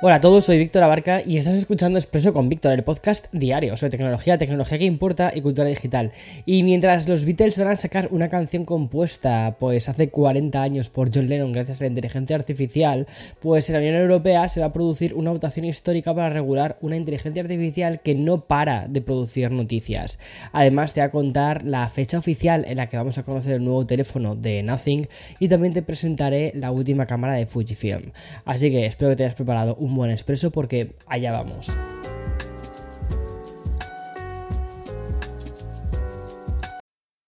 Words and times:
Hola 0.00 0.14
a 0.14 0.20
todos, 0.20 0.44
soy 0.44 0.58
Víctor 0.58 0.84
Abarca 0.84 1.22
y 1.26 1.38
estás 1.38 1.54
escuchando 1.54 1.98
Expreso 1.98 2.32
con 2.32 2.48
Víctor, 2.48 2.70
el 2.70 2.84
podcast 2.84 3.26
diario 3.32 3.76
sobre 3.76 3.90
tecnología, 3.90 4.38
tecnología 4.38 4.78
que 4.78 4.84
importa 4.84 5.32
y 5.34 5.40
cultura 5.40 5.66
digital. 5.66 6.12
Y 6.46 6.62
mientras 6.62 7.08
los 7.08 7.24
Beatles 7.24 7.58
van 7.58 7.66
a 7.66 7.74
sacar 7.74 8.06
una 8.12 8.28
canción 8.28 8.64
compuesta 8.64 9.56
pues 9.58 9.88
hace 9.88 10.08
40 10.08 10.62
años 10.62 10.88
por 10.88 11.10
John 11.12 11.28
Lennon 11.28 11.50
gracias 11.50 11.80
a 11.80 11.84
la 11.84 11.88
inteligencia 11.88 12.36
artificial, 12.36 13.08
pues 13.40 13.68
en 13.68 13.72
la 13.72 13.80
Unión 13.80 13.96
Europea 13.96 14.48
se 14.48 14.60
va 14.60 14.66
a 14.66 14.72
producir 14.72 15.14
una 15.14 15.32
votación 15.32 15.64
histórica 15.64 16.14
para 16.14 16.30
regular 16.30 16.78
una 16.80 16.94
inteligencia 16.94 17.42
artificial 17.42 18.00
que 18.00 18.14
no 18.14 18.42
para 18.42 18.86
de 18.86 19.00
producir 19.00 19.50
noticias. 19.50 20.20
Además 20.52 20.94
te 20.94 21.00
voy 21.00 21.08
a 21.08 21.10
contar 21.10 21.64
la 21.64 21.88
fecha 21.88 22.18
oficial 22.18 22.64
en 22.68 22.76
la 22.76 22.88
que 22.88 22.96
vamos 22.96 23.18
a 23.18 23.24
conocer 23.24 23.54
el 23.54 23.64
nuevo 23.64 23.84
teléfono 23.84 24.36
de 24.36 24.62
Nothing 24.62 25.08
y 25.40 25.48
también 25.48 25.74
te 25.74 25.82
presentaré 25.82 26.52
la 26.54 26.70
última 26.70 27.04
cámara 27.06 27.32
de 27.32 27.46
Fujifilm. 27.46 28.12
Así 28.44 28.70
que 28.70 28.86
espero 28.86 29.10
que 29.10 29.16
te 29.16 29.24
hayas 29.24 29.34
preparado 29.34 29.74
un 29.74 29.87
un 29.88 29.96
buen 29.96 30.10
expreso 30.10 30.50
porque 30.50 30.94
allá 31.06 31.32
vamos. 31.32 31.74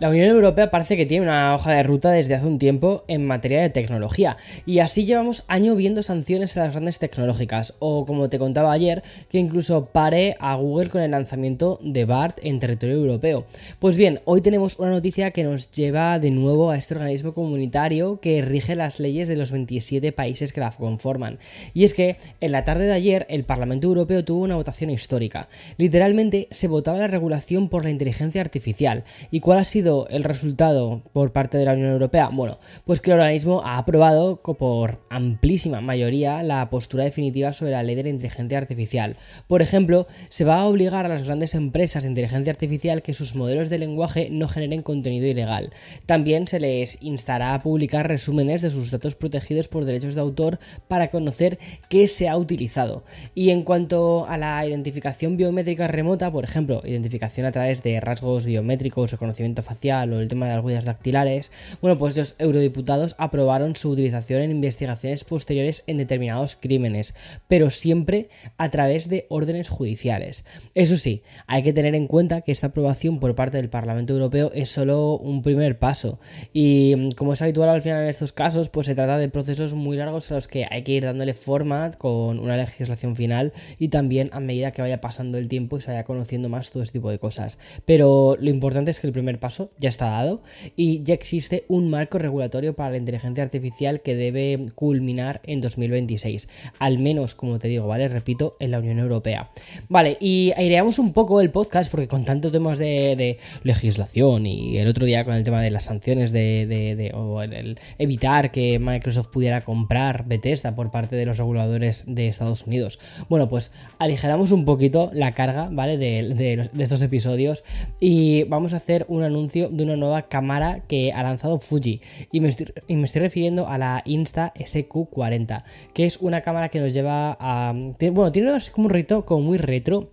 La 0.00 0.10
Unión 0.10 0.28
Europea 0.28 0.70
parece 0.70 0.96
que 0.96 1.06
tiene 1.06 1.24
una 1.24 1.56
hoja 1.56 1.72
de 1.72 1.82
ruta 1.82 2.12
desde 2.12 2.36
hace 2.36 2.46
un 2.46 2.60
tiempo 2.60 3.02
en 3.08 3.26
materia 3.26 3.60
de 3.60 3.68
tecnología 3.68 4.36
y 4.64 4.78
así 4.78 5.04
llevamos 5.04 5.42
año 5.48 5.74
viendo 5.74 6.04
sanciones 6.04 6.56
a 6.56 6.60
las 6.60 6.70
grandes 6.70 7.00
tecnológicas 7.00 7.74
o 7.80 8.06
como 8.06 8.28
te 8.28 8.38
contaba 8.38 8.70
ayer 8.70 9.02
que 9.28 9.38
incluso 9.38 9.86
pare 9.86 10.36
a 10.38 10.54
Google 10.54 10.90
con 10.90 11.02
el 11.02 11.10
lanzamiento 11.10 11.80
de 11.82 12.04
BART 12.04 12.38
en 12.44 12.60
territorio 12.60 12.94
europeo. 12.94 13.46
Pues 13.80 13.96
bien, 13.96 14.20
hoy 14.24 14.40
tenemos 14.40 14.78
una 14.78 14.90
noticia 14.90 15.32
que 15.32 15.42
nos 15.42 15.72
lleva 15.72 16.20
de 16.20 16.30
nuevo 16.30 16.70
a 16.70 16.76
este 16.76 16.94
organismo 16.94 17.34
comunitario 17.34 18.20
que 18.20 18.40
rige 18.40 18.76
las 18.76 19.00
leyes 19.00 19.26
de 19.26 19.34
los 19.34 19.50
27 19.50 20.12
países 20.12 20.52
que 20.52 20.60
la 20.60 20.70
conforman. 20.70 21.40
Y 21.74 21.82
es 21.82 21.92
que 21.92 22.18
en 22.40 22.52
la 22.52 22.64
tarde 22.64 22.86
de 22.86 22.92
ayer 22.92 23.26
el 23.30 23.42
Parlamento 23.42 23.88
Europeo 23.88 24.24
tuvo 24.24 24.44
una 24.44 24.54
votación 24.54 24.90
histórica. 24.90 25.48
Literalmente 25.76 26.46
se 26.52 26.68
votaba 26.68 26.98
la 26.98 27.08
regulación 27.08 27.68
por 27.68 27.82
la 27.82 27.90
inteligencia 27.90 28.40
artificial. 28.40 29.02
¿Y 29.32 29.40
cuál 29.40 29.58
ha 29.58 29.64
sido 29.64 29.87
el 30.10 30.24
resultado 30.24 31.02
por 31.12 31.32
parte 31.32 31.58
de 31.58 31.64
la 31.64 31.72
Unión 31.72 31.90
Europea? 31.90 32.30
Bueno, 32.32 32.58
pues 32.84 33.00
que 33.00 33.10
el 33.10 33.18
organismo 33.18 33.62
ha 33.64 33.78
aprobado 33.78 34.36
por 34.36 34.98
amplísima 35.10 35.80
mayoría 35.80 36.42
la 36.42 36.68
postura 36.70 37.04
definitiva 37.04 37.52
sobre 37.52 37.72
la 37.72 37.82
ley 37.82 37.94
de 37.94 38.02
la 38.02 38.08
inteligencia 38.10 38.58
artificial. 38.58 39.16
Por 39.46 39.62
ejemplo, 39.62 40.06
se 40.28 40.44
va 40.44 40.60
a 40.60 40.66
obligar 40.66 41.06
a 41.06 41.08
las 41.08 41.22
grandes 41.22 41.54
empresas 41.54 42.02
de 42.02 42.10
inteligencia 42.10 42.50
artificial 42.50 43.02
que 43.02 43.14
sus 43.14 43.34
modelos 43.34 43.70
de 43.70 43.78
lenguaje 43.78 44.28
no 44.30 44.48
generen 44.48 44.82
contenido 44.82 45.26
ilegal. 45.26 45.70
También 46.06 46.48
se 46.48 46.60
les 46.60 46.98
instará 47.00 47.54
a 47.54 47.62
publicar 47.62 48.08
resúmenes 48.08 48.62
de 48.62 48.70
sus 48.70 48.90
datos 48.90 49.14
protegidos 49.14 49.68
por 49.68 49.84
derechos 49.84 50.14
de 50.14 50.20
autor 50.20 50.58
para 50.88 51.08
conocer 51.08 51.58
qué 51.88 52.06
se 52.08 52.28
ha 52.28 52.36
utilizado. 52.36 53.04
Y 53.34 53.50
en 53.50 53.62
cuanto 53.62 54.26
a 54.28 54.36
la 54.36 54.64
identificación 54.66 55.36
biométrica 55.36 55.88
remota, 55.88 56.30
por 56.30 56.44
ejemplo, 56.44 56.82
identificación 56.84 57.46
a 57.46 57.52
través 57.52 57.82
de 57.82 58.00
rasgos 58.00 58.46
biométricos, 58.46 59.12
reconocimiento 59.12 59.62
facial, 59.62 59.77
o 59.78 60.20
el 60.20 60.28
tema 60.28 60.48
de 60.48 60.56
las 60.56 60.64
huellas 60.64 60.84
dactilares, 60.84 61.52
bueno, 61.80 61.96
pues 61.96 62.16
los 62.16 62.34
eurodiputados 62.38 63.14
aprobaron 63.18 63.76
su 63.76 63.90
utilización 63.90 64.42
en 64.42 64.50
investigaciones 64.50 65.24
posteriores 65.24 65.84
en 65.86 65.98
determinados 65.98 66.56
crímenes, 66.56 67.14
pero 67.46 67.70
siempre 67.70 68.28
a 68.56 68.70
través 68.70 69.08
de 69.08 69.26
órdenes 69.28 69.68
judiciales. 69.68 70.44
Eso 70.74 70.96
sí, 70.96 71.22
hay 71.46 71.62
que 71.62 71.72
tener 71.72 71.94
en 71.94 72.08
cuenta 72.08 72.40
que 72.40 72.52
esta 72.52 72.68
aprobación 72.68 73.20
por 73.20 73.34
parte 73.34 73.56
del 73.56 73.68
Parlamento 73.68 74.14
Europeo 74.14 74.50
es 74.54 74.68
solo 74.68 75.16
un 75.16 75.42
primer 75.42 75.78
paso 75.78 76.18
y 76.52 76.94
mm, 76.96 77.10
como 77.12 77.32
es 77.32 77.42
habitual 77.42 77.68
al 77.68 77.82
final 77.82 78.02
en 78.02 78.08
estos 78.08 78.32
casos, 78.32 78.68
pues 78.68 78.86
se 78.86 78.94
trata 78.94 79.18
de 79.18 79.28
procesos 79.28 79.74
muy 79.74 79.96
largos 79.96 80.30
a 80.30 80.34
los 80.34 80.48
que 80.48 80.66
hay 80.68 80.82
que 80.82 80.92
ir 80.92 81.04
dándole 81.04 81.34
forma 81.34 81.92
con 81.92 82.38
una 82.38 82.56
legislación 82.56 83.14
final 83.16 83.52
y 83.78 83.88
también 83.88 84.30
a 84.32 84.40
medida 84.40 84.72
que 84.72 84.82
vaya 84.82 85.00
pasando 85.00 85.38
el 85.38 85.48
tiempo 85.48 85.78
y 85.78 85.80
se 85.80 85.90
vaya 85.90 86.04
conociendo 86.04 86.48
más 86.48 86.70
todo 86.70 86.82
este 86.82 86.98
tipo 86.98 87.10
de 87.10 87.18
cosas. 87.18 87.58
Pero 87.84 88.36
lo 88.40 88.50
importante 88.50 88.90
es 88.90 89.00
que 89.00 89.06
el 89.06 89.12
primer 89.12 89.38
paso 89.38 89.67
ya 89.78 89.88
está 89.88 90.08
dado 90.10 90.42
y 90.76 91.02
ya 91.02 91.14
existe 91.14 91.64
un 91.68 91.90
marco 91.90 92.18
regulatorio 92.18 92.74
para 92.74 92.90
la 92.90 92.98
inteligencia 92.98 93.44
artificial 93.44 94.00
que 94.00 94.16
debe 94.16 94.60
culminar 94.74 95.40
en 95.44 95.60
2026, 95.60 96.48
al 96.78 96.98
menos 96.98 97.34
como 97.34 97.58
te 97.58 97.68
digo, 97.68 97.86
¿vale? 97.86 98.08
Repito, 98.08 98.56
en 98.60 98.70
la 98.70 98.78
Unión 98.78 98.98
Europea. 98.98 99.50
Vale, 99.88 100.16
y 100.20 100.52
aireamos 100.56 100.98
un 100.98 101.12
poco 101.12 101.40
el 101.40 101.50
podcast 101.50 101.90
porque 101.90 102.08
con 102.08 102.24
tantos 102.24 102.52
temas 102.52 102.78
de, 102.78 103.38
legislación 103.62 104.46
y 104.46 104.78
el 104.78 104.88
otro 104.88 105.06
día 105.06 105.24
con 105.24 105.34
el 105.34 105.44
tema 105.44 105.60
de 105.60 105.70
las 105.70 105.84
sanciones 105.84 106.32
de, 106.32 107.12
o 107.14 107.42
el, 107.42 107.78
evitar 107.98 108.50
que 108.50 108.78
Microsoft 108.78 109.28
pudiera 109.28 109.64
comprar 109.64 110.26
Bethesda 110.26 110.74
por 110.74 110.90
parte 110.90 111.16
de 111.16 111.26
los 111.26 111.38
reguladores 111.38 112.04
de 112.06 112.28
Estados 112.28 112.66
Unidos. 112.66 112.98
Bueno, 113.28 113.48
pues 113.48 113.72
aligeramos 113.98 114.52
un 114.52 114.64
poquito 114.64 115.10
la 115.12 115.32
carga, 115.32 115.68
¿vale? 115.70 115.96
de 115.98 116.68
estos 116.78 117.02
episodios 117.02 117.64
y 118.00 118.44
vamos 118.44 118.74
a 118.74 118.78
hacer 118.78 119.04
un 119.08 119.22
anuncio 119.22 119.57
de 119.66 119.84
una 119.84 119.96
nueva 119.96 120.28
cámara 120.28 120.84
que 120.86 121.12
ha 121.12 121.22
lanzado 121.22 121.58
Fuji. 121.58 122.00
Y 122.30 122.40
me 122.40 122.48
estoy, 122.48 122.72
y 122.86 122.94
me 122.94 123.04
estoy 123.04 123.22
refiriendo 123.22 123.68
a 123.68 123.78
la 123.78 124.02
Insta 124.04 124.52
SQ40, 124.54 125.64
que 125.92 126.06
es 126.06 126.18
una 126.18 126.42
cámara 126.42 126.68
que 126.68 126.80
nos 126.80 126.94
lleva 126.94 127.36
a... 127.40 127.72
Bueno, 127.72 128.30
tiene 128.30 128.52
como 128.72 128.86
un 128.86 128.92
rito 128.92 129.24
como 129.24 129.40
muy 129.42 129.58
retro 129.58 130.12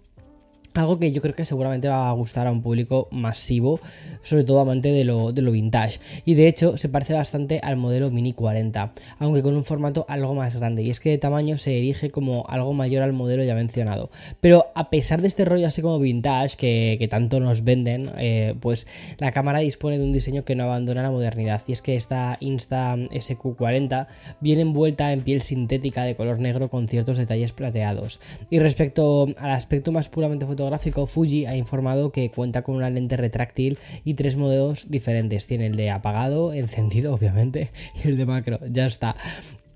algo 0.81 0.99
que 0.99 1.11
yo 1.11 1.21
creo 1.21 1.35
que 1.35 1.45
seguramente 1.45 1.87
va 1.87 2.09
a 2.09 2.13
gustar 2.13 2.47
a 2.47 2.51
un 2.51 2.61
público 2.61 3.07
masivo, 3.11 3.79
sobre 4.21 4.43
todo 4.43 4.59
amante 4.59 4.91
de 4.91 5.03
lo, 5.03 5.31
de 5.31 5.41
lo, 5.41 5.51
vintage. 5.51 5.99
Y 6.25 6.35
de 6.35 6.47
hecho 6.47 6.77
se 6.77 6.89
parece 6.89 7.13
bastante 7.13 7.59
al 7.63 7.77
modelo 7.77 8.11
Mini 8.11 8.33
40, 8.33 8.93
aunque 9.19 9.41
con 9.41 9.55
un 9.55 9.63
formato 9.63 10.05
algo 10.09 10.33
más 10.35 10.55
grande. 10.55 10.83
Y 10.83 10.89
es 10.89 10.99
que 10.99 11.11
de 11.11 11.17
tamaño 11.17 11.57
se 11.57 11.77
erige 11.77 12.09
como 12.09 12.45
algo 12.47 12.73
mayor 12.73 13.03
al 13.03 13.13
modelo 13.13 13.43
ya 13.43 13.55
mencionado. 13.55 14.09
Pero 14.41 14.67
a 14.75 14.89
pesar 14.89 15.21
de 15.21 15.27
este 15.27 15.45
rollo 15.45 15.67
así 15.67 15.81
como 15.81 15.99
vintage 15.99 16.57
que, 16.57 17.07
tanto 17.09 17.39
nos 17.39 17.63
venden, 17.63 18.11
eh, 18.17 18.55
pues 18.59 18.87
la 19.19 19.31
cámara 19.31 19.59
dispone 19.59 19.97
de 19.97 20.03
un 20.03 20.11
diseño 20.11 20.43
que 20.43 20.55
no 20.55 20.63
abandona 20.63 21.03
la 21.03 21.11
modernidad. 21.11 21.61
Y 21.67 21.71
es 21.71 21.81
que 21.81 21.95
esta 21.95 22.37
Insta 22.39 22.95
SQ40 22.95 24.07
viene 24.41 24.63
envuelta 24.63 25.13
en 25.13 25.21
piel 25.21 25.41
sintética 25.41 26.03
de 26.03 26.15
color 26.15 26.39
negro 26.39 26.69
con 26.69 26.87
ciertos 26.87 27.17
detalles 27.17 27.53
plateados. 27.53 28.19
Y 28.49 28.59
respecto 28.59 29.27
al 29.37 29.51
aspecto 29.51 29.91
más 29.91 30.09
puramente 30.09 30.45
fotográfico, 30.45 30.64
Fuji 31.07 31.45
ha 31.45 31.55
informado 31.55 32.11
que 32.11 32.31
cuenta 32.31 32.63
con 32.63 32.75
una 32.75 32.89
lente 32.89 33.17
retráctil 33.17 33.77
y 34.03 34.15
tres 34.15 34.37
modelos 34.37 34.89
diferentes. 34.89 35.47
Tiene 35.47 35.67
el 35.67 35.75
de 35.75 35.91
apagado, 35.91 36.53
encendido 36.53 37.13
obviamente, 37.15 37.71
y 38.03 38.07
el 38.07 38.17
de 38.17 38.25
macro. 38.25 38.59
Ya 38.69 38.85
está. 38.85 39.15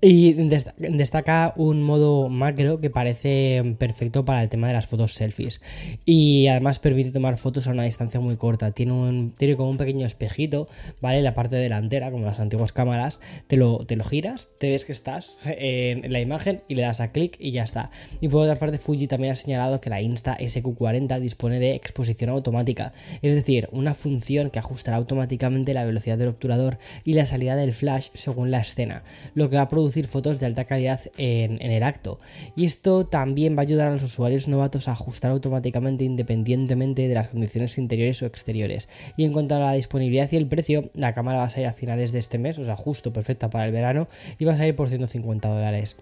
Y 0.02 0.32
destaca 0.32 1.52
un 1.56 1.82
modo 1.82 2.30
macro 2.30 2.80
que 2.80 2.88
parece 2.88 3.76
perfecto 3.78 4.24
para 4.24 4.42
el 4.42 4.48
tema 4.48 4.68
de 4.68 4.72
las 4.72 4.86
fotos 4.86 5.12
selfies. 5.12 5.60
Y 6.06 6.46
además 6.46 6.78
permite 6.78 7.10
tomar 7.10 7.36
fotos 7.36 7.68
a 7.68 7.72
una 7.72 7.82
distancia 7.82 8.18
muy 8.18 8.36
corta. 8.36 8.72
Tiene, 8.72 8.92
un, 8.92 9.34
tiene 9.36 9.56
como 9.56 9.68
un 9.68 9.76
pequeño 9.76 10.06
espejito, 10.06 10.68
¿vale? 11.02 11.20
La 11.20 11.34
parte 11.34 11.56
delantera, 11.56 12.10
como 12.10 12.24
las 12.24 12.40
antiguas 12.40 12.72
cámaras, 12.72 13.20
te 13.46 13.56
lo, 13.56 13.84
te 13.84 13.96
lo 13.96 14.04
giras, 14.04 14.48
te 14.58 14.70
ves 14.70 14.86
que 14.86 14.92
estás 14.92 15.40
en 15.44 16.10
la 16.10 16.20
imagen 16.20 16.62
y 16.66 16.76
le 16.76 16.82
das 16.82 17.00
a 17.00 17.12
clic 17.12 17.36
y 17.38 17.50
ya 17.50 17.64
está. 17.64 17.90
Y 18.22 18.28
por 18.28 18.42
otra 18.42 18.56
parte, 18.56 18.78
Fuji 18.78 19.06
también 19.06 19.32
ha 19.32 19.36
señalado 19.36 19.80
que 19.80 19.90
la 19.90 20.00
Insta 20.00 20.38
SQ40 20.38 21.20
dispone 21.20 21.58
de 21.58 21.74
exposición 21.74 22.30
automática, 22.30 22.92
es 23.22 23.34
decir, 23.34 23.68
una 23.72 23.94
función 23.94 24.50
que 24.50 24.58
ajustará 24.58 24.96
automáticamente 24.96 25.74
la 25.74 25.84
velocidad 25.84 26.18
del 26.18 26.28
obturador 26.28 26.78
y 27.04 27.14
la 27.14 27.26
salida 27.26 27.56
del 27.56 27.72
flash 27.72 28.08
según 28.14 28.50
la 28.50 28.60
escena, 28.60 29.02
lo 29.34 29.50
que 29.50 29.56
va 29.56 29.62
a 29.62 29.68
fotos 30.08 30.40
de 30.40 30.46
alta 30.46 30.64
calidad 30.64 31.00
en, 31.16 31.60
el 31.60 31.82
acto. 31.82 32.20
Y 32.56 32.64
esto 32.64 33.06
también 33.06 33.56
va 33.56 33.60
a 33.60 33.62
ayudar 33.62 33.88
a 33.88 33.92
los 33.92 34.02
usuarios 34.02 34.48
novatos 34.48 34.88
a 34.88 34.92
ajustar 34.92 35.30
automáticamente 35.30 36.04
independientemente 36.04 37.08
de 37.08 37.14
las 37.14 37.28
condiciones 37.28 37.78
interiores 37.78 38.22
o 38.22 38.26
exteriores. 38.26 38.88
Y 39.16 39.24
en 39.24 39.32
cuanto 39.32 39.54
a 39.54 39.58
la 39.58 39.72
disponibilidad 39.72 40.30
y 40.32 40.36
el 40.36 40.46
precio, 40.46 40.90
la 40.94 41.14
cámara 41.14 41.38
va 41.38 41.44
a 41.44 41.48
salir 41.48 41.68
a 41.68 41.72
finales 41.72 42.12
de 42.12 42.18
este 42.18 42.38
mes, 42.38 42.58
o 42.58 42.64
sea, 42.64 42.76
justo 42.76 43.12
perfecta 43.12 43.50
para 43.50 43.66
el 43.66 43.72
verano, 43.72 44.08
y 44.38 44.44
va 44.44 44.54
a 44.54 44.56
salir 44.56 44.76
por 44.76 44.88
150 44.88 45.48
dólares. 45.48 45.96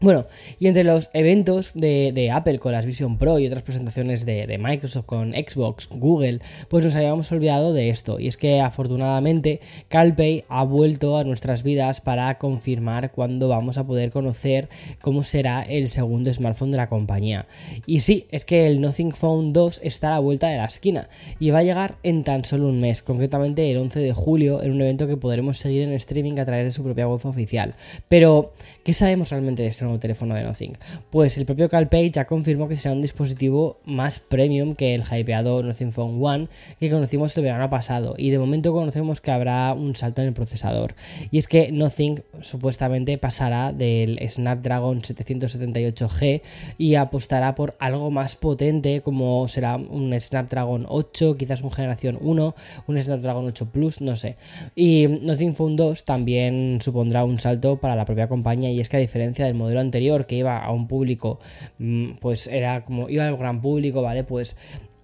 Bueno, 0.00 0.26
y 0.60 0.68
entre 0.68 0.84
los 0.84 1.10
eventos 1.12 1.72
de, 1.74 2.30
Apple 2.32 2.60
con 2.60 2.70
las 2.70 2.86
Vision 2.86 3.18
Pro 3.18 3.40
y 3.40 3.46
otras 3.46 3.64
presentaciones 3.64 4.24
de, 4.24 4.58
Microsoft 4.58 5.06
con 5.06 5.32
Xbox, 5.32 5.88
Google, 5.88 6.40
pues 6.68 6.84
nos 6.84 6.94
habíamos 6.94 7.32
olvidado 7.32 7.72
de 7.72 7.90
esto. 7.90 8.20
Y 8.20 8.28
es 8.28 8.36
que 8.36 8.60
afortunadamente 8.60 9.60
CalPay 9.88 10.44
ha 10.48 10.62
vuelto 10.62 11.18
a 11.18 11.24
nuestras 11.24 11.64
vidas 11.64 12.00
para 12.00 12.38
confirmar 12.38 13.10
cuándo 13.10 13.48
vamos 13.48 13.76
a 13.76 13.86
poder 13.86 14.10
conocer 14.10 14.68
cómo 15.00 15.24
será 15.24 15.62
el 15.62 15.88
segundo 15.88 16.32
smartphone 16.32 16.70
de 16.70 16.76
la 16.76 16.86
compañía. 16.86 17.46
Y 17.84 18.00
sí, 18.00 18.26
es 18.30 18.44
que 18.44 18.68
el 18.68 18.80
Nothing 18.80 19.12
Phone 19.12 19.52
2 19.52 19.80
está 19.82 20.08
a 20.08 20.12
la 20.12 20.18
vuelta 20.20 20.48
de 20.48 20.58
la 20.58 20.66
esquina 20.66 21.08
y 21.40 21.50
va 21.50 21.58
a 21.58 21.64
llegar 21.64 21.96
en 22.04 22.22
tan 22.22 22.44
solo 22.44 22.68
un 22.68 22.80
mes, 22.80 23.02
concretamente 23.02 23.68
el 23.70 23.78
11 23.78 23.98
de 23.98 24.12
julio, 24.12 24.62
en 24.62 24.72
un 24.72 24.80
evento 24.80 25.08
que 25.08 25.16
podremos 25.16 25.58
seguir 25.58 25.82
en 25.82 25.92
streaming 25.94 26.38
a 26.38 26.44
través 26.44 26.66
de 26.66 26.70
su 26.70 26.84
propia 26.84 27.08
web 27.08 27.20
oficial. 27.24 27.74
Pero, 28.08 28.52
¿qué 28.84 28.94
sabemos 28.94 29.30
realmente 29.30 29.62
de 29.62 29.72
esto? 29.94 30.00
teléfono 30.00 30.34
de 30.34 30.44
Nothing? 30.44 30.72
Pues 31.10 31.38
el 31.38 31.46
propio 31.46 31.68
CalPay 31.68 32.10
ya 32.10 32.26
confirmó 32.26 32.68
que 32.68 32.76
será 32.76 32.94
un 32.94 33.02
dispositivo 33.02 33.78
más 33.84 34.18
premium 34.18 34.74
que 34.74 34.94
el 34.94 35.02
hypeado 35.02 35.62
Nothing 35.62 35.92
Phone 35.92 36.18
One 36.20 36.48
que 36.80 36.90
conocimos 36.90 37.36
el 37.36 37.44
verano 37.44 37.68
pasado 37.70 38.14
y 38.16 38.30
de 38.30 38.38
momento 38.38 38.72
conocemos 38.72 39.20
que 39.20 39.30
habrá 39.30 39.72
un 39.74 39.94
salto 39.96 40.22
en 40.22 40.28
el 40.28 40.34
procesador 40.34 40.94
y 41.30 41.38
es 41.38 41.48
que 41.48 41.72
Nothing 41.72 42.22
supuestamente 42.40 43.18
pasará 43.18 43.72
del 43.72 44.18
Snapdragon 44.28 45.02
778G 45.02 46.42
y 46.76 46.94
apostará 46.94 47.54
por 47.54 47.76
algo 47.78 48.10
más 48.10 48.36
potente 48.36 49.02
como 49.02 49.46
será 49.48 49.76
un 49.76 50.18
Snapdragon 50.18 50.86
8, 50.88 51.36
quizás 51.36 51.62
un 51.62 51.70
generación 51.70 52.18
1, 52.20 52.54
un 52.86 53.02
Snapdragon 53.02 53.46
8 53.46 53.70
Plus, 53.70 54.00
no 54.00 54.16
sé. 54.16 54.36
Y 54.74 55.06
Nothing 55.06 55.54
Phone 55.54 55.76
2 55.76 56.04
también 56.04 56.78
supondrá 56.80 57.24
un 57.24 57.38
salto 57.38 57.76
para 57.76 57.96
la 57.96 58.04
propia 58.04 58.28
compañía 58.28 58.70
y 58.70 58.80
es 58.80 58.88
que 58.88 58.96
a 58.96 59.00
diferencia 59.00 59.44
del 59.44 59.54
modelo 59.54 59.77
anterior 59.80 60.26
que 60.26 60.36
iba 60.36 60.58
a 60.58 60.70
un 60.70 60.88
público, 60.88 61.40
mm, 61.78 62.12
pues 62.20 62.46
era 62.46 62.82
como 62.82 63.08
iba 63.08 63.26
al 63.26 63.36
gran 63.36 63.60
público, 63.60 64.02
¿vale? 64.02 64.24
Pues 64.24 64.56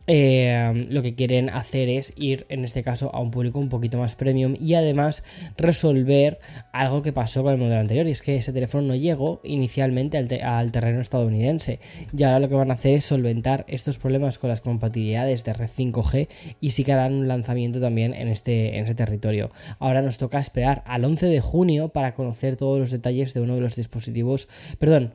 eh, 0.07 0.87
lo 0.91 1.03
que 1.03 1.15
quieren 1.15 1.51
hacer 1.51 1.89
es 1.89 2.13
ir 2.17 2.47
en 2.49 2.65
este 2.65 2.83
caso 2.83 3.15
a 3.15 3.21
un 3.21 3.31
público 3.31 3.59
un 3.59 3.69
poquito 3.69 3.99
más 3.99 4.15
premium 4.15 4.55
y 4.61 4.75
además 4.75 5.25
resolver 5.57 6.39
algo 6.73 7.03
que 7.03 7.13
pasó 7.13 7.43
con 7.43 7.53
el 7.53 7.59
modelo 7.59 7.81
anterior 7.81 8.07
y 8.07 8.11
es 8.11 8.23
que 8.23 8.37
ese 8.37 8.53
teléfono 8.53 8.89
no 8.89 8.95
llegó 8.95 9.41
inicialmente 9.45 10.19
al, 10.19 10.73
terreno 10.73 11.01
estadounidense. 11.01 11.81
Y 12.17 12.23
ahora 12.23 12.41
lo 12.41 12.49
que 12.49 12.55
van 12.55 12.71
a 12.71 12.75
hacer 12.75 12.95
es 12.95 13.05
solventar 13.05 13.65
estos 13.69 13.99
problemas 13.99 14.39
con 14.39 14.51
las 14.51 14.61
compatibilidades 14.61 15.45
de 15.45 15.53
red 15.53 15.69
5G 15.69 16.29
y 16.61 16.71
sí 16.71 16.85
que 16.85 16.93
harán 16.93 17.15
un 17.15 17.29
lanzamiento 17.29 17.81
también 17.81 18.15
en 18.15 18.29
este, 18.29 18.79
en 18.79 18.85
este 18.85 18.95
territorio. 18.95 19.51
Ahora 19.79 20.03
nos 20.03 20.19
toca 20.19 20.39
esperar 20.39 20.83
al 20.87 21.05
11 21.05 21.27
de 21.27 21.41
junio 21.41 21.89
para 21.89 22.15
conocer 22.15 22.57
todos 22.57 22.79
los 22.79 22.91
detalles 22.91 23.35
de 23.35 23.41
uno 23.41 23.55
de 23.55 23.61
los 23.61 23.77
dispositivos 23.77 24.49
perdón 24.79 25.13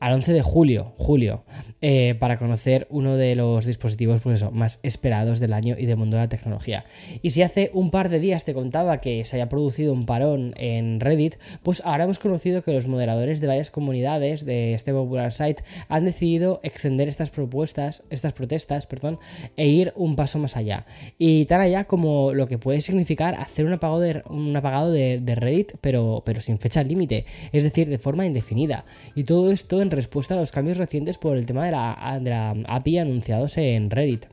al 0.00 0.14
11 0.14 0.32
de 0.32 0.42
julio, 0.42 0.92
julio 0.96 1.44
eh, 1.82 2.16
para 2.18 2.36
conocer 2.36 2.86
uno 2.90 3.16
de 3.16 3.36
los 3.36 3.66
dispositivos 3.66 4.20
pues 4.22 4.50
más 4.50 4.80
esperados 4.82 5.40
del 5.40 5.52
año 5.52 5.76
y 5.78 5.86
del 5.86 5.96
mundo 5.96 6.16
de 6.16 6.22
la 6.22 6.28
tecnología. 6.28 6.84
Y 7.22 7.30
si 7.30 7.42
hace 7.42 7.70
un 7.74 7.90
par 7.90 8.08
de 8.08 8.18
días 8.18 8.44
te 8.44 8.54
contaba 8.54 8.98
que 8.98 9.24
se 9.24 9.36
haya 9.36 9.48
producido 9.48 9.92
un 9.92 10.06
parón 10.06 10.54
en 10.56 11.00
Reddit, 11.00 11.36
pues 11.62 11.82
ahora 11.84 12.04
hemos 12.04 12.18
conocido 12.18 12.62
que 12.62 12.72
los 12.72 12.88
moderadores 12.88 13.40
de 13.40 13.46
varias 13.46 13.70
comunidades 13.70 14.44
de 14.44 14.74
este 14.74 14.92
popular 14.92 15.32
site 15.32 15.62
han 15.88 16.04
decidido 16.04 16.60
extender 16.62 17.08
estas 17.08 17.30
propuestas, 17.30 18.02
estas 18.10 18.32
protestas, 18.32 18.86
perdón, 18.86 19.18
e 19.56 19.68
ir 19.68 19.92
un 19.96 20.16
paso 20.16 20.38
más 20.38 20.56
allá. 20.56 20.86
Y 21.18 21.44
tan 21.44 21.60
allá 21.60 21.84
como 21.84 22.32
lo 22.32 22.48
que 22.48 22.58
puede 22.58 22.80
significar 22.80 23.34
hacer 23.34 23.66
un 23.66 23.74
apagado 23.74 24.00
de, 24.00 24.22
un 24.28 24.56
apagado 24.56 24.90
de, 24.90 25.20
Reddit, 25.34 25.72
pero, 25.80 26.22
pero 26.24 26.40
sin 26.40 26.58
fecha 26.58 26.82
límite, 26.82 27.24
es 27.52 27.64
decir, 27.64 27.88
de 27.88 27.98
forma 27.98 28.26
indefinida. 28.26 28.84
Y 29.14 29.24
todo 29.24 29.50
esto 29.50 29.80
en 29.80 29.89
respuesta 29.90 30.34
a 30.34 30.38
los 30.38 30.52
cambios 30.52 30.78
recientes 30.78 31.18
por 31.18 31.36
el 31.36 31.46
tema 31.46 31.64
de 31.66 31.72
la, 31.72 32.18
de 32.20 32.30
la 32.30 32.56
API 32.66 32.98
anunciados 32.98 33.56
en 33.58 33.90
Reddit. 33.90 34.26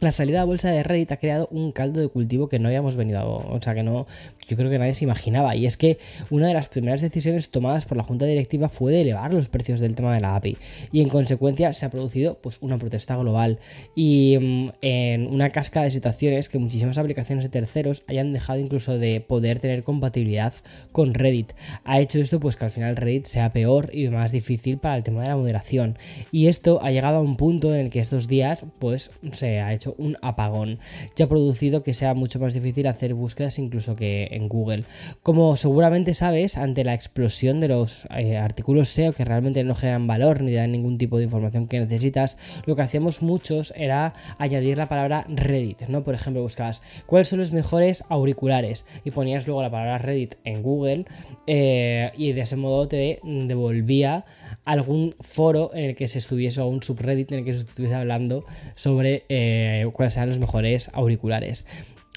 La 0.00 0.12
salida 0.12 0.40
a 0.40 0.44
bolsa 0.44 0.70
de 0.70 0.82
Reddit 0.82 1.12
ha 1.12 1.18
creado 1.18 1.46
un 1.50 1.72
caldo 1.72 2.00
de 2.00 2.08
cultivo 2.08 2.48
que 2.48 2.58
no 2.58 2.68
habíamos 2.68 2.96
venido, 2.96 3.22
o 3.26 3.60
sea, 3.60 3.74
que 3.74 3.82
no, 3.82 4.06
yo 4.50 4.56
creo 4.56 4.68
que 4.68 4.78
nadie 4.78 4.94
se 4.94 5.04
imaginaba. 5.04 5.54
Y 5.54 5.66
es 5.66 5.76
que 5.76 5.98
una 6.28 6.48
de 6.48 6.54
las 6.54 6.68
primeras 6.68 7.00
decisiones 7.00 7.50
tomadas 7.50 7.84
por 7.84 7.96
la 7.96 8.02
junta 8.02 8.26
directiva 8.26 8.68
fue 8.68 8.92
de 8.92 9.02
elevar 9.02 9.32
los 9.32 9.48
precios 9.48 9.78
del 9.78 9.94
tema 9.94 10.12
de 10.12 10.20
la 10.20 10.34
API. 10.34 10.56
Y 10.90 11.02
en 11.02 11.08
consecuencia 11.08 11.72
se 11.72 11.86
ha 11.86 11.90
producido 11.90 12.38
pues, 12.42 12.58
una 12.60 12.76
protesta 12.76 13.16
global. 13.16 13.60
Y 13.94 14.36
mm, 14.40 14.70
en 14.82 15.26
una 15.28 15.50
casca 15.50 15.82
de 15.82 15.92
situaciones 15.92 16.48
que 16.48 16.58
muchísimas 16.58 16.98
aplicaciones 16.98 17.44
de 17.44 17.50
terceros 17.50 18.02
hayan 18.08 18.32
dejado 18.32 18.58
incluso 18.58 18.98
de 18.98 19.20
poder 19.20 19.60
tener 19.60 19.84
compatibilidad 19.84 20.52
con 20.90 21.14
Reddit. 21.14 21.52
Ha 21.84 22.00
hecho 22.00 22.18
esto 22.18 22.40
pues 22.40 22.56
que 22.56 22.64
al 22.64 22.70
final 22.72 22.96
Reddit 22.96 23.26
sea 23.26 23.52
peor 23.52 23.90
y 23.92 24.08
más 24.08 24.32
difícil 24.32 24.78
para 24.78 24.96
el 24.96 25.04
tema 25.04 25.22
de 25.22 25.28
la 25.28 25.36
moderación. 25.36 25.96
Y 26.32 26.48
esto 26.48 26.82
ha 26.82 26.90
llegado 26.90 27.18
a 27.18 27.22
un 27.22 27.36
punto 27.36 27.72
en 27.72 27.80
el 27.80 27.90
que 27.90 28.00
estos 28.00 28.26
días 28.26 28.66
pues 28.80 29.12
se 29.30 29.60
ha 29.60 29.72
hecho 29.72 29.94
un 29.98 30.16
apagón, 30.22 30.78
ya 31.14 31.26
ha 31.26 31.28
producido 31.28 31.82
que 31.82 31.94
sea 31.94 32.14
mucho 32.14 32.40
más 32.40 32.54
difícil 32.54 32.86
hacer 32.86 33.14
búsquedas 33.14 33.58
incluso 33.58 33.96
que 33.96 34.28
Google. 34.48 34.84
Como 35.22 35.56
seguramente 35.56 36.14
sabes, 36.14 36.56
ante 36.56 36.84
la 36.84 36.94
explosión 36.94 37.60
de 37.60 37.68
los 37.68 38.06
eh, 38.16 38.36
artículos 38.36 38.88
SEO 38.88 39.12
que 39.12 39.24
realmente 39.24 39.64
no 39.64 39.74
generan 39.74 40.06
valor 40.06 40.42
ni 40.42 40.52
dan 40.52 40.72
ningún 40.72 40.98
tipo 40.98 41.18
de 41.18 41.24
información 41.24 41.66
que 41.66 41.80
necesitas, 41.80 42.38
lo 42.66 42.76
que 42.76 42.82
hacíamos 42.82 43.22
muchos 43.22 43.72
era 43.76 44.14
añadir 44.38 44.78
la 44.78 44.88
palabra 44.88 45.24
Reddit, 45.28 45.82
¿no? 45.88 46.04
Por 46.04 46.14
ejemplo, 46.14 46.42
buscabas 46.42 46.82
cuáles 47.06 47.28
son 47.28 47.38
los 47.38 47.52
mejores 47.52 48.04
auriculares 48.08 48.86
y 49.04 49.10
ponías 49.10 49.46
luego 49.46 49.62
la 49.62 49.70
palabra 49.70 49.98
Reddit 49.98 50.36
en 50.44 50.62
Google 50.62 51.04
eh, 51.46 52.12
y 52.16 52.32
de 52.32 52.40
ese 52.40 52.56
modo 52.56 52.88
te 52.88 53.20
devolvía 53.22 54.24
algún 54.64 55.14
foro 55.20 55.70
en 55.74 55.84
el 55.90 55.96
que 55.96 56.08
se 56.08 56.18
estuviese 56.18 56.60
o 56.60 56.68
un 56.68 56.82
subreddit 56.82 57.32
en 57.32 57.40
el 57.40 57.44
que 57.44 57.54
se 57.54 57.60
estuviese 57.60 57.94
hablando 57.94 58.44
sobre 58.74 59.24
eh, 59.28 59.88
cuáles 59.92 60.16
eran 60.16 60.28
los 60.28 60.38
mejores 60.38 60.90
auriculares. 60.92 61.64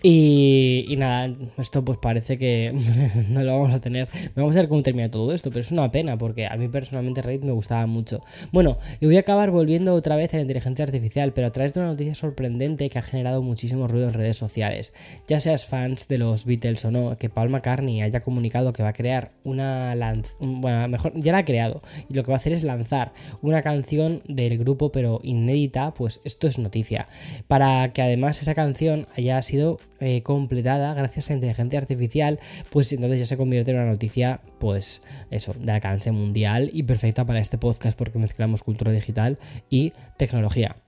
Y, 0.06 0.96
nada, 0.98 1.34
esto 1.58 1.86
pues 1.86 1.98
parece 1.98 2.38
que 2.38 2.74
no 3.30 3.42
lo 3.42 3.58
vamos 3.58 3.74
a 3.74 3.80
tener. 3.80 4.10
Vamos 4.36 4.54
a 4.54 4.60
ver 4.60 4.68
cómo 4.68 4.84
termina 4.84 5.10
todo 5.10 5.32
esto, 5.32 5.50
pero 5.50 5.62
es 5.62 5.72
una 5.72 5.90
pena 5.92 6.18
porque 6.18 6.46
a 6.46 6.58
mí 6.58 6.68
personalmente 6.68 7.22
Reddit 7.22 7.46
me 7.46 7.54
gustaba 7.54 7.86
mucho. 7.86 8.22
Bueno, 8.52 8.78
y 9.00 9.06
voy 9.06 9.16
a 9.16 9.22
acabar 9.22 9.50
volviendo 9.52 9.94
otra 9.94 10.18
vez 10.18 10.34
a 10.34 10.38
la 10.38 10.42
inteligencia 10.42 10.84
artificial, 10.84 11.32
pero 11.32 11.48
a 11.48 11.52
través 11.52 11.74
de 11.74 11.80
una 11.80 11.90
noticia 11.90 12.16
sorprendente 12.16 12.90
que 12.90 13.00
ha 13.00 13.02
generado 13.02 13.42
muchísimo 13.42 13.88
ruido 13.88 14.10
en 14.10 14.14
redes 14.14 14.36
sociales. 14.36 14.94
Ya 15.30 15.40
seas 15.40 15.66
fans 15.66 16.10
de 16.10 16.18
los 16.18 16.46
Beatles 16.46 16.84
o 16.84 16.92
no, 16.92 17.18
que 17.18 17.30
Paul 17.30 17.50
McCartney 17.50 18.02
haya 18.02 18.20
comunicado 18.20 18.74
que 18.74 18.84
va 18.84 18.90
a 18.90 18.94
crear 18.94 19.32
una 19.46 19.96
lanz 19.96 20.36
bueno, 20.40 20.86
mejor 20.90 21.14
ya 21.16 21.32
la 21.32 21.40
ha 21.40 21.46
creado 21.46 21.82
y 22.10 22.14
lo 22.14 22.24
que 22.24 22.32
va 22.32 22.36
a 22.36 22.38
hacer 22.38 22.52
es 22.54 22.64
lanzar 22.64 23.14
una 23.42 23.62
canción 23.62 24.22
del 24.28 24.58
grupo 24.58 24.92
pero 24.92 25.20
inédita, 25.24 25.94
pues 25.94 26.20
esto 26.26 26.48
es 26.48 26.60
noticia. 26.60 27.08
Para 27.48 27.94
que 27.94 28.02
además 28.02 28.42
esa 28.42 28.54
canción 28.54 29.08
haya 29.16 29.42
sido 29.42 29.80
eh, 30.00 30.22
completada 30.24 30.94
gracias 30.94 31.30
a 31.30 31.34
inteligencia 31.34 31.80
artificial, 31.80 32.40
pues 32.70 32.92
entonces 32.94 33.20
ya 33.20 33.26
se 33.26 33.38
convierte 33.38 33.72
en 33.72 33.78
una 33.78 33.86
noticia, 33.86 34.42
pues 34.60 35.04
eso, 35.32 35.54
de 35.54 35.72
alcance 35.72 36.12
mundial 36.12 36.70
y 36.74 36.84
perfecta 36.84 37.26
para 37.26 37.40
este 37.40 37.58
podcast 37.58 37.98
porque 37.98 38.20
mezclamos 38.20 38.64
cultura 38.64 38.92
digital 38.92 39.38
y 39.70 39.94
tecnología. 40.18 40.83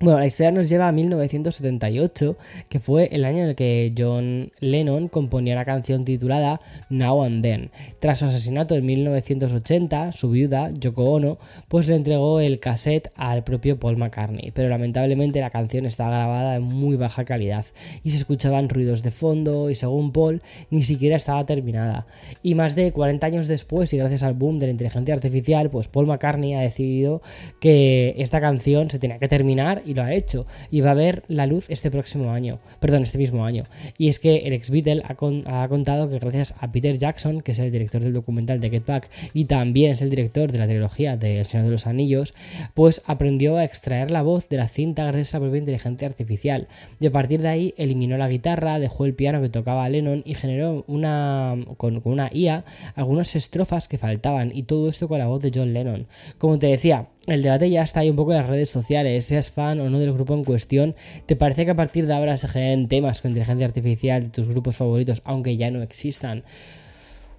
Bueno, 0.00 0.20
la 0.20 0.26
historia 0.26 0.52
nos 0.52 0.68
lleva 0.68 0.86
a 0.86 0.92
1978, 0.92 2.36
que 2.68 2.78
fue 2.78 3.08
el 3.10 3.24
año 3.24 3.38
en 3.38 3.48
el 3.48 3.54
que 3.56 3.92
John 3.98 4.52
Lennon 4.60 5.08
componía 5.08 5.56
la 5.56 5.64
canción 5.64 6.04
titulada 6.04 6.60
Now 6.88 7.24
and 7.24 7.42
Then. 7.42 7.70
Tras 7.98 8.20
su 8.20 8.26
asesinato 8.26 8.76
en 8.76 8.86
1980, 8.86 10.12
su 10.12 10.30
viuda, 10.30 10.70
Yoko 10.70 11.02
Ono, 11.02 11.38
pues 11.66 11.88
le 11.88 11.96
entregó 11.96 12.38
el 12.38 12.60
cassette 12.60 13.10
al 13.16 13.42
propio 13.42 13.80
Paul 13.80 13.96
McCartney, 13.96 14.52
pero 14.52 14.68
lamentablemente 14.68 15.40
la 15.40 15.50
canción 15.50 15.84
estaba 15.84 16.16
grabada 16.16 16.54
en 16.54 16.62
muy 16.62 16.94
baja 16.94 17.24
calidad 17.24 17.66
y 18.04 18.12
se 18.12 18.18
escuchaban 18.18 18.68
ruidos 18.68 19.02
de 19.02 19.10
fondo 19.10 19.68
y 19.68 19.74
según 19.74 20.12
Paul 20.12 20.42
ni 20.70 20.82
siquiera 20.82 21.16
estaba 21.16 21.44
terminada. 21.44 22.06
Y 22.44 22.54
más 22.54 22.76
de 22.76 22.92
40 22.92 23.26
años 23.26 23.48
después 23.48 23.92
y 23.92 23.96
gracias 23.96 24.22
al 24.22 24.34
boom 24.34 24.60
de 24.60 24.66
la 24.66 24.70
inteligencia 24.70 25.12
artificial, 25.12 25.70
pues 25.70 25.88
Paul 25.88 26.06
McCartney 26.06 26.54
ha 26.54 26.60
decidido 26.60 27.20
que 27.58 28.14
esta 28.18 28.40
canción 28.40 28.90
se 28.90 29.00
tenía 29.00 29.18
que 29.18 29.26
terminar 29.26 29.82
y 29.88 29.94
lo 29.94 30.02
ha 30.02 30.12
hecho. 30.12 30.46
Y 30.70 30.80
va 30.80 30.92
a 30.92 30.94
ver 30.94 31.24
la 31.28 31.46
luz 31.46 31.66
este 31.70 31.90
próximo 31.90 32.32
año, 32.32 32.58
perdón, 32.80 33.02
este 33.02 33.18
mismo 33.18 33.44
año. 33.44 33.64
Y 33.96 34.08
es 34.08 34.18
que 34.18 34.36
el 34.38 34.52
ex 34.52 34.70
Beatle 34.70 35.02
ha, 35.04 35.68
contado 35.68 36.08
que 36.08 36.18
gracias 36.18 36.54
a 36.60 36.70
Peter 36.70 36.96
Jackson, 36.96 37.40
que 37.40 37.52
es 37.52 37.58
el 37.58 37.72
director 37.72 38.02
del 38.02 38.12
documental 38.12 38.60
de 38.60 38.70
Get 38.70 38.86
Back 38.86 39.10
y 39.32 39.46
también 39.46 39.90
es 39.92 40.02
el 40.02 40.10
director 40.10 40.52
de 40.52 40.58
la 40.58 40.66
trilogía 40.66 41.16
de 41.16 41.40
El 41.40 41.46
Señor 41.46 41.66
de 41.66 41.72
los 41.72 41.86
Anillos, 41.86 42.34
pues 42.74 43.02
aprendió 43.06 43.56
a 43.56 43.64
extraer 43.64 44.10
la 44.10 44.22
voz 44.22 44.48
de 44.48 44.58
la 44.58 44.68
cinta 44.68 45.04
gracias 45.04 45.34
a 45.34 45.38
la 45.38 45.44
propia 45.44 45.58
inteligencia 45.58 46.06
artificial. 46.06 46.68
Y 47.00 47.06
a 47.06 47.12
partir 47.12 47.40
de 47.40 47.48
ahí 47.48 47.74
eliminó 47.76 48.18
la 48.18 48.28
guitarra, 48.28 48.78
dejó 48.78 49.06
el 49.06 49.14
piano 49.14 49.40
que 49.40 49.48
tocaba 49.48 49.88
Lennon 49.88 50.22
y 50.24 50.34
generó 50.34 50.84
una 50.86 51.56
con, 51.76 52.00
con 52.00 52.12
una 52.12 52.30
IA 52.32 52.64
algunas 52.94 53.34
estrofas 53.36 53.88
que 53.88 53.98
faltaban 53.98 54.50
y 54.54 54.64
todo 54.64 54.88
esto 54.88 55.08
con 55.08 55.18
la 55.18 55.26
voz 55.26 55.40
de 55.40 55.52
John 55.54 55.72
Lennon. 55.72 56.06
Como 56.38 56.58
te 56.58 56.66
decía, 56.66 57.08
el 57.32 57.42
debate 57.42 57.70
ya 57.70 57.82
está 57.82 58.00
ahí 58.00 58.10
un 58.10 58.16
poco 58.16 58.32
en 58.32 58.38
las 58.38 58.48
redes 58.48 58.70
sociales, 58.70 59.24
seas 59.24 59.50
fan 59.50 59.80
o 59.80 59.90
no 59.90 59.98
del 59.98 60.12
grupo 60.12 60.34
en 60.34 60.44
cuestión, 60.44 60.94
¿te 61.26 61.36
parece 61.36 61.64
que 61.64 61.72
a 61.72 61.76
partir 61.76 62.06
de 62.06 62.14
ahora 62.14 62.36
se 62.36 62.48
generen 62.48 62.88
temas 62.88 63.20
con 63.20 63.30
inteligencia 63.30 63.66
artificial 63.66 64.24
de 64.24 64.28
tus 64.28 64.48
grupos 64.48 64.76
favoritos, 64.76 65.22
aunque 65.24 65.56
ya 65.56 65.70
no 65.70 65.82
existan? 65.82 66.44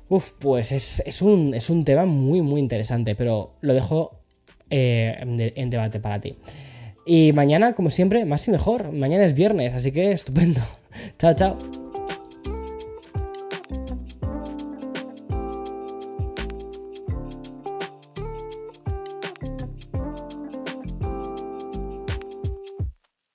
Uf, 0.09 0.31
pues 0.39 0.71
es, 0.71 1.21
un, 1.21 1.53
es 1.53 1.69
un 1.69 1.85
tema 1.85 2.05
muy, 2.05 2.41
muy 2.41 2.59
interesante, 2.59 3.15
pero 3.15 3.53
lo 3.61 3.73
dejo 3.73 4.19
eh, 4.69 5.17
en 5.55 5.69
debate 5.69 5.99
para 5.99 6.19
ti. 6.19 6.35
Y 7.11 7.33
mañana, 7.33 7.73
como 7.73 7.89
siempre, 7.89 8.23
más 8.25 8.47
y 8.47 8.51
mejor. 8.51 8.91
Mañana 8.91 9.25
es 9.25 9.33
viernes, 9.33 9.73
así 9.73 9.91
que 9.91 10.11
estupendo. 10.11 10.61
chao, 11.17 11.33
chao. 11.33 11.88